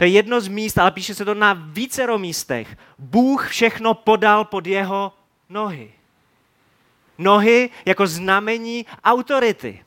To 0.00 0.04
je 0.04 0.10
jedno 0.10 0.40
z 0.40 0.48
míst, 0.48 0.78
ale 0.78 0.90
píše 0.90 1.14
se 1.14 1.24
to 1.24 1.34
na 1.34 1.52
vícero 1.52 2.18
místech. 2.18 2.76
Bůh 2.98 3.48
všechno 3.48 3.94
podal 3.94 4.44
pod 4.44 4.66
jeho 4.66 5.12
nohy. 5.48 5.92
Nohy 7.18 7.70
jako 7.84 8.06
znamení 8.06 8.86
autority. 9.04 9.84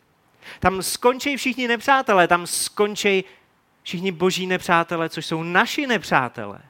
Tam 0.59 0.83
skončí 0.83 1.37
všichni 1.37 1.67
nepřátelé, 1.67 2.27
tam 2.27 2.47
skončí 2.47 3.23
všichni 3.83 4.11
boží 4.11 4.47
nepřátelé, 4.47 5.09
což 5.09 5.25
jsou 5.25 5.43
naši 5.43 5.87
nepřátelé. 5.87 6.61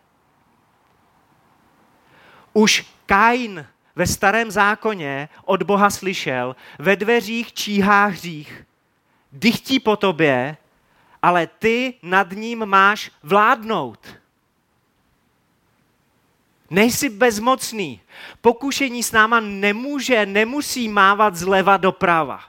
Už 2.53 2.85
Kain 3.05 3.67
ve 3.95 4.07
starém 4.07 4.51
zákoně 4.51 5.29
od 5.45 5.63
Boha 5.63 5.89
slyšel, 5.89 6.55
ve 6.79 6.95
dveřích 6.95 7.53
číhá 7.53 8.05
hřích, 8.05 8.63
dychtí 9.31 9.79
po 9.79 9.95
tobě, 9.95 10.57
ale 11.23 11.47
ty 11.47 11.93
nad 12.01 12.31
ním 12.31 12.65
máš 12.65 13.11
vládnout. 13.23 14.07
Nejsi 16.69 17.09
bezmocný. 17.09 18.01
Pokušení 18.41 19.03
s 19.03 19.11
náma 19.11 19.39
nemůže, 19.39 20.25
nemusí 20.25 20.89
mávat 20.89 21.35
zleva 21.35 21.77
doprava. 21.77 22.43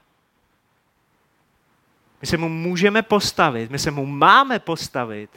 My 2.21 2.27
se 2.27 2.37
mu 2.37 2.49
můžeme 2.49 3.01
postavit, 3.01 3.71
my 3.71 3.79
se 3.79 3.91
mu 3.91 4.05
máme 4.05 4.59
postavit 4.59 5.29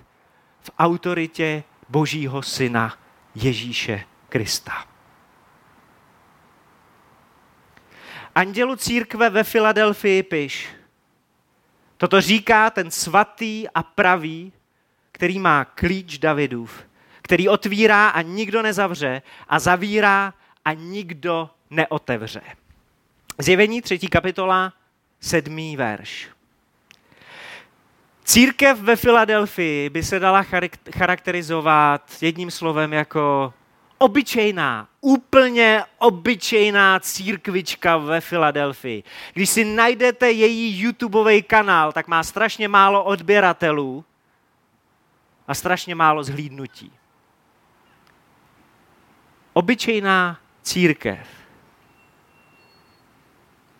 v 0.61 0.71
autoritě 0.79 1.65
Božího 1.89 2.43
Syna 2.43 2.99
Ježíše 3.35 4.05
Krista. 4.29 4.85
Andělu 8.35 8.77
církve 8.77 9.31
ve 9.31 9.45
Filadelfii 9.45 10.23
piš. 10.23 10.78
Toto 11.99 12.21
říká 12.21 12.71
ten 12.71 12.91
svatý 12.91 13.69
a 13.75 13.83
pravý, 13.83 14.53
který 15.13 15.39
má 15.39 15.65
klíč 15.65 16.19
Davidův, 16.19 16.83
který 17.23 17.49
otvírá 17.49 18.09
a 18.09 18.23
nikdo 18.23 18.63
nezavře 18.63 19.23
a 19.49 19.59
zavírá 19.59 20.35
a 20.65 20.73
nikdo 20.73 21.51
neotevře. 21.71 22.41
Zjevení 23.39 23.83
třetí 23.83 24.09
kapitola, 24.09 24.73
sedmý 25.21 25.77
verš. 25.77 26.29
Církev 28.25 28.79
ve 28.79 28.97
Filadelfii 28.97 29.91
by 29.91 30.03
se 30.03 30.19
dala 30.19 30.47
charakterizovat 30.97 32.23
jedním 32.23 32.51
slovem 32.51 32.93
jako 32.93 33.55
obyčejná, 33.99 34.89
úplně 35.01 35.85
obyčejná 35.99 37.01
církvička 37.01 37.97
ve 37.97 38.21
Filadelfii. 38.21 39.03
Když 39.33 39.51
si 39.51 39.65
najdete 39.65 40.31
její 40.31 40.81
YouTubeový 40.81 41.43
kanál, 41.43 41.93
tak 41.93 42.09
má 42.09 42.23
strašně 42.23 42.69
málo 42.69 43.05
odběratelů 43.05 44.05
a 45.49 45.55
strašně 45.55 45.95
málo 45.95 46.25
zhlídnutí. 46.25 46.93
Obyčejná 49.53 50.39
církev. 50.63 51.19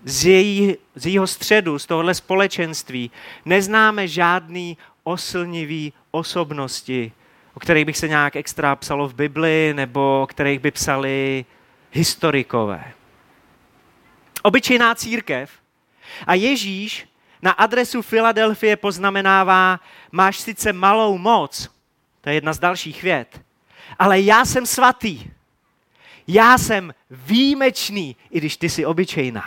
Z, 0.05 0.25
její, 0.25 0.77
z 0.95 1.07
jejího 1.07 1.27
středu, 1.27 1.79
z 1.79 1.87
tohohle 1.87 2.15
společenství, 2.15 3.11
neznáme 3.45 4.09
žádný 4.09 4.77
oslnivý 5.05 5.93
osobnosti, 6.11 7.13
o 7.59 7.61
kterých 7.61 7.85
bych 7.85 7.97
se 7.97 8.09
nějak 8.09 8.37
extra 8.37 8.77
psalo 8.77 9.09
v 9.09 9.15
Bibli, 9.15 9.73
nebo 9.77 10.23
o 10.23 10.27
kterých 10.27 10.59
by 10.59 10.71
psali 10.71 11.45
historikové. 11.93 12.93
Obyčejná 14.43 14.95
církev. 14.95 15.51
A 16.27 16.35
Ježíš 16.35 17.09
na 17.43 17.51
adresu 17.51 18.03
Filadelfie 18.03 18.77
poznamenává, 18.77 19.81
máš 20.13 20.39
sice 20.39 20.73
malou 20.73 21.19
moc, 21.19 21.71
to 22.21 22.29
je 22.29 22.35
jedna 22.35 22.53
z 22.53 22.59
dalších 22.59 23.03
vět, 23.03 23.41
ale 23.99 24.21
já 24.21 24.45
jsem 24.45 24.67
svatý. 24.67 25.31
Já 26.27 26.59
jsem 26.59 26.95
výjimečný, 27.11 28.17
i 28.31 28.39
když 28.39 28.57
ty 28.57 28.71
jsi 28.71 28.87
obyčejná. 28.87 29.45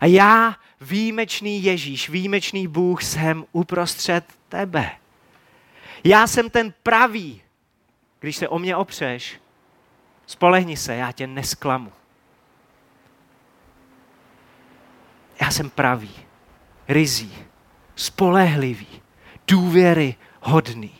A 0.00 0.06
já, 0.06 0.56
výjimečný 0.80 1.64
Ježíš, 1.64 2.08
výjimečný 2.08 2.68
Bůh, 2.68 3.02
jsem 3.02 3.44
uprostřed 3.52 4.24
tebe. 4.48 5.01
Já 6.04 6.26
jsem 6.26 6.50
ten 6.50 6.74
pravý. 6.82 7.42
Když 8.20 8.36
se 8.36 8.48
o 8.48 8.58
mě 8.58 8.76
opřeš, 8.76 9.40
spolehni 10.26 10.76
se, 10.76 10.94
já 10.94 11.12
tě 11.12 11.26
nesklamu. 11.26 11.92
Já 15.40 15.50
jsem 15.50 15.70
pravý, 15.70 16.14
rizí, 16.88 17.34
spolehlivý, 17.96 19.02
důvěry 19.48 20.14
hodný. 20.40 20.92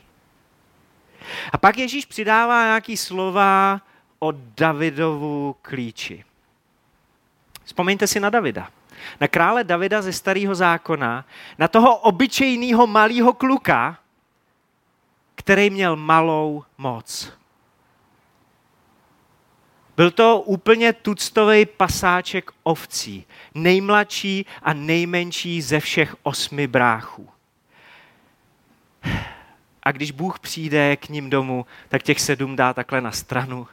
A 1.52 1.58
pak 1.58 1.78
Ježíš 1.78 2.04
přidává 2.06 2.64
nějaký 2.64 2.96
slova 2.96 3.80
o 4.18 4.32
Davidovu 4.32 5.56
klíči. 5.62 6.24
Vzpomeňte 7.64 8.06
si 8.06 8.20
na 8.20 8.30
Davida. 8.30 8.70
Na 9.20 9.28
krále 9.28 9.64
Davida 9.64 10.02
ze 10.02 10.12
starého 10.12 10.54
zákona, 10.54 11.24
na 11.58 11.68
toho 11.68 11.96
obyčejného 11.96 12.86
malého 12.86 13.32
kluka, 13.32 13.98
který 15.42 15.70
měl 15.70 15.96
malou 15.96 16.64
moc. 16.78 17.32
Byl 19.96 20.10
to 20.10 20.40
úplně 20.40 20.92
tuctový 20.92 21.66
pasáček 21.66 22.50
ovcí, 22.62 23.26
nejmladší 23.54 24.46
a 24.62 24.72
nejmenší 24.72 25.62
ze 25.62 25.80
všech 25.80 26.16
osmi 26.22 26.66
bráchů. 26.66 27.28
A 29.82 29.92
když 29.92 30.10
Bůh 30.10 30.38
přijde 30.38 30.96
k 30.96 31.08
ním 31.08 31.30
domů, 31.30 31.66
tak 31.88 32.02
těch 32.02 32.20
sedm 32.20 32.56
dá 32.56 32.74
takhle 32.74 33.00
na 33.00 33.12
stranu 33.12 33.68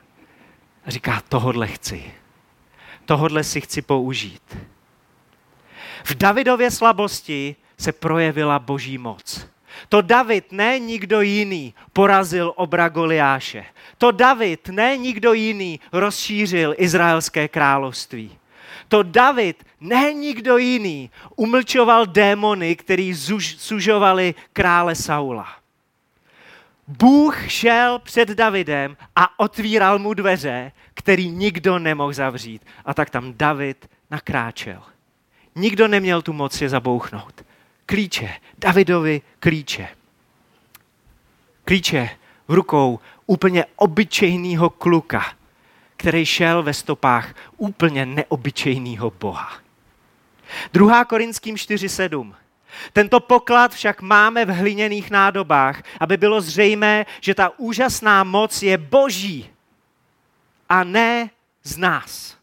a 0.85 0.91
říká, 0.91 1.21
tohodle 1.29 1.67
chci. 1.67 2.13
Tohodle 3.05 3.43
si 3.43 3.61
chci 3.61 3.81
použít. 3.81 4.57
V 6.03 6.15
Davidově 6.15 6.71
slabosti 6.71 7.55
se 7.77 7.91
projevila 7.91 8.59
boží 8.59 8.97
moc. 8.97 9.47
To 9.89 10.01
David, 10.01 10.51
ne 10.51 10.79
nikdo 10.79 11.21
jiný, 11.21 11.73
porazil 11.93 12.53
obra 12.55 12.89
Goliáše. 12.89 13.65
To 13.97 14.11
David, 14.11 14.69
ne 14.69 14.97
nikdo 14.97 15.33
jiný, 15.33 15.79
rozšířil 15.91 16.75
izraelské 16.77 17.47
království. 17.47 18.37
To 18.87 19.03
David, 19.03 19.63
ne 19.81 20.13
nikdo 20.13 20.57
jiný, 20.57 21.09
umlčoval 21.35 22.05
démony, 22.05 22.75
který 22.75 23.15
sužovali 23.57 24.35
krále 24.53 24.95
Saula. 24.95 25.47
Bůh 26.87 27.51
šel 27.51 27.99
před 27.99 28.29
Davidem 28.29 28.97
a 29.15 29.39
otvíral 29.39 29.99
mu 29.99 30.13
dveře, 30.13 30.71
který 30.93 31.29
nikdo 31.29 31.79
nemohl 31.79 32.13
zavřít. 32.13 32.65
A 32.85 32.93
tak 32.93 33.09
tam 33.09 33.33
David 33.37 33.89
nakráčel. 34.11 34.81
Nikdo 35.55 35.87
neměl 35.87 36.21
tu 36.21 36.33
moc 36.33 36.61
je 36.61 36.69
zabouchnout 36.69 37.48
klíče, 37.89 38.33
Davidovi 38.57 39.21
klíče. 39.39 39.87
Klíče 41.65 42.09
v 42.47 42.53
rukou 42.53 42.99
úplně 43.25 43.65
obyčejného 43.75 44.69
kluka, 44.69 45.33
který 45.97 46.25
šel 46.25 46.63
ve 46.63 46.73
stopách 46.73 47.35
úplně 47.57 48.05
neobyčejného 48.05 49.11
Boha. 49.11 49.53
2. 50.73 51.05
Korinským 51.05 51.55
4.7. 51.55 52.33
Tento 52.93 53.19
poklad 53.19 53.73
však 53.73 54.01
máme 54.01 54.45
v 54.45 54.49
hliněných 54.49 55.11
nádobách, 55.11 55.83
aby 55.99 56.17
bylo 56.17 56.41
zřejmé, 56.41 57.05
že 57.21 57.35
ta 57.35 57.49
úžasná 57.57 58.23
moc 58.23 58.63
je 58.63 58.77
boží 58.77 59.49
a 60.69 60.83
ne 60.83 61.29
z 61.63 61.77
nás. 61.77 62.37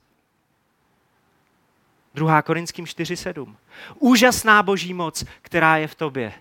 2. 2.14 2.42
Korinským 2.42 2.84
4.7. 2.84 3.54
Úžasná 3.98 4.62
boží 4.62 4.94
moc, 4.94 5.24
která 5.42 5.76
je 5.76 5.88
v 5.88 5.94
tobě. 5.94 6.32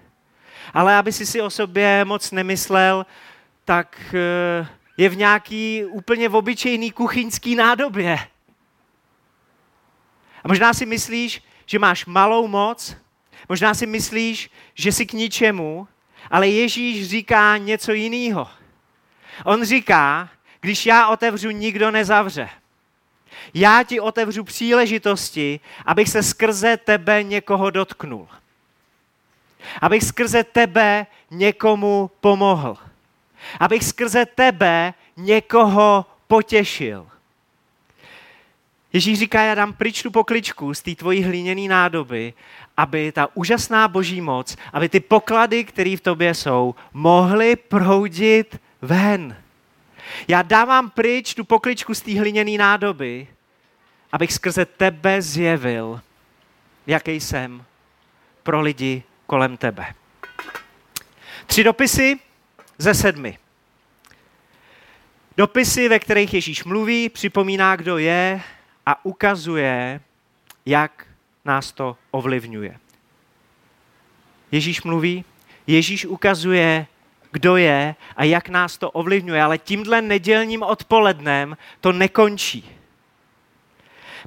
Ale 0.73 0.95
aby 0.95 1.11
si 1.11 1.25
si 1.25 1.41
o 1.41 1.49
sobě 1.49 2.05
moc 2.05 2.31
nemyslel, 2.31 3.05
tak 3.65 3.97
eh, 4.13 4.67
je 4.97 5.09
v 5.09 5.17
nějaký 5.17 5.85
úplně 5.85 6.29
v 6.29 6.35
obyčejný 6.35 6.91
kuchyňský 6.91 7.55
nádobě. 7.55 8.19
A 10.43 10.47
možná 10.47 10.73
si 10.73 10.85
myslíš, 10.85 11.41
že 11.65 11.79
máš 11.79 12.05
malou 12.05 12.47
moc, 12.47 12.97
možná 13.49 13.73
si 13.73 13.85
myslíš, 13.85 14.49
že 14.73 14.91
jsi 14.91 15.05
k 15.05 15.13
ničemu, 15.13 15.87
ale 16.31 16.47
Ježíš 16.47 17.09
říká 17.09 17.57
něco 17.57 17.91
jiného. 17.93 18.47
On 19.43 19.65
říká, 19.65 20.29
když 20.61 20.85
já 20.85 21.07
otevřu, 21.07 21.49
nikdo 21.49 21.91
nezavře. 21.91 22.49
Já 23.53 23.83
ti 23.83 23.99
otevřu 23.99 24.43
příležitosti, 24.43 25.59
abych 25.85 26.09
se 26.09 26.23
skrze 26.23 26.77
tebe 26.77 27.23
někoho 27.23 27.69
dotknul. 27.69 28.27
Abych 29.81 30.03
skrze 30.03 30.43
tebe 30.43 31.05
někomu 31.31 32.11
pomohl. 32.19 32.77
Abych 33.59 33.83
skrze 33.83 34.25
tebe 34.25 34.93
někoho 35.17 36.05
potěšil. 36.27 37.07
Ježíš 38.93 39.19
říká, 39.19 39.41
já 39.41 39.55
dám 39.55 39.73
pryč 39.73 40.03
tu 40.03 40.11
pokličku 40.11 40.73
z 40.73 40.81
té 40.81 40.95
tvojí 40.95 41.23
hliněné 41.23 41.67
nádoby, 41.67 42.33
aby 42.77 43.11
ta 43.11 43.27
úžasná 43.33 43.87
boží 43.87 44.21
moc, 44.21 44.55
aby 44.73 44.89
ty 44.89 44.99
poklady, 44.99 45.63
které 45.63 45.97
v 45.97 46.01
tobě 46.01 46.33
jsou, 46.33 46.75
mohly 46.93 47.55
proudit 47.55 48.59
ven. 48.81 49.44
Já 50.27 50.41
dávám 50.41 50.89
pryč 50.89 51.33
tu 51.33 51.43
pokličku 51.43 51.93
z 51.93 52.01
té 52.01 52.19
hliněné 52.19 52.57
nádoby, 52.57 53.27
abych 54.11 54.33
skrze 54.33 54.65
tebe 54.65 55.21
zjevil, 55.21 56.01
jaký 56.87 57.11
jsem 57.11 57.65
pro 58.43 58.61
lidi 58.61 59.03
kolem 59.25 59.57
tebe. 59.57 59.93
Tři 61.45 61.63
dopisy 61.63 62.19
ze 62.77 62.93
sedmi. 62.93 63.37
Dopisy, 65.37 65.89
ve 65.89 65.99
kterých 65.99 66.33
Ježíš 66.33 66.63
mluví, 66.63 67.09
připomíná, 67.09 67.75
kdo 67.75 67.97
je 67.97 68.41
a 68.85 69.05
ukazuje, 69.05 70.01
jak 70.65 71.07
nás 71.45 71.71
to 71.71 71.97
ovlivňuje. 72.11 72.79
Ježíš 74.51 74.83
mluví, 74.83 75.25
Ježíš 75.67 76.05
ukazuje, 76.05 76.87
kdo 77.35 77.57
je 77.57 77.95
a 78.15 78.23
jak 78.23 78.49
nás 78.49 78.77
to 78.77 78.91
ovlivňuje, 78.91 79.43
ale 79.43 79.57
tímhle 79.57 80.01
nedělním 80.01 80.63
odpolednem 80.63 81.57
to 81.81 81.91
nekončí. 81.91 82.69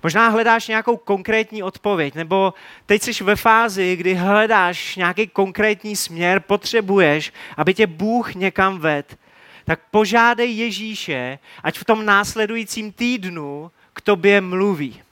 Možná 0.03 0.29
hledáš 0.29 0.68
nějakou 0.68 0.97
konkrétní 0.97 1.62
odpověď, 1.62 2.14
nebo 2.14 2.55
teď 2.87 3.03
jsi 3.03 3.25
ve 3.25 3.37
fázi, 3.37 3.97
kdy 3.97 4.14
hledáš 4.14 4.97
nějaký 4.97 5.27
konkrétní 5.27 5.97
směr, 5.97 6.40
potřebuješ, 6.40 7.33
aby 7.57 7.75
tě 7.75 7.87
Bůh 7.87 8.35
někam 8.35 8.79
ved, 8.79 9.18
tak 9.64 9.81
požádej 9.90 10.57
Ježíše, 10.57 11.38
ať 11.62 11.79
v 11.79 11.85
tom 11.85 12.07
následujícím 12.07 12.92
týdnu 12.92 13.71
k 13.92 14.01
tobě 14.01 14.40
mluví. 14.40 15.03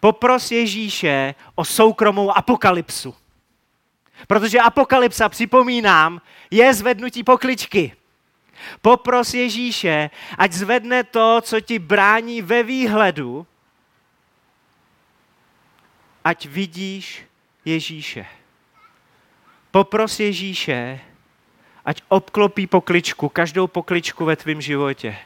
Popros 0.00 0.50
Ježíše 0.50 1.34
o 1.54 1.64
soukromou 1.64 2.36
apokalypsu. 2.36 3.14
Protože 4.26 4.60
apokalypsa, 4.60 5.28
připomínám, 5.28 6.20
je 6.50 6.74
zvednutí 6.74 7.24
pokličky. 7.24 7.92
Popros 8.82 9.34
Ježíše, 9.34 10.10
ať 10.38 10.52
zvedne 10.52 11.04
to, 11.04 11.40
co 11.40 11.60
ti 11.60 11.78
brání 11.78 12.42
ve 12.42 12.62
výhledu, 12.62 13.46
ať 16.24 16.46
vidíš 16.46 17.24
Ježíše. 17.64 18.26
Popros 19.70 20.20
Ježíše, 20.20 21.00
ať 21.84 22.02
obklopí 22.08 22.66
pokličku, 22.66 23.28
každou 23.28 23.66
pokličku 23.66 24.24
ve 24.24 24.36
tvém 24.36 24.60
životě. 24.60 25.16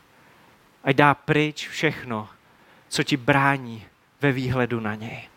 Ať 0.85 0.97
dá 0.97 1.15
pryč 1.15 1.69
všechno, 1.69 2.29
co 2.89 3.03
ti 3.03 3.17
brání 3.17 3.87
ve 4.21 4.33
výhledu 4.33 4.81
na 4.81 4.95
něj. 4.95 5.30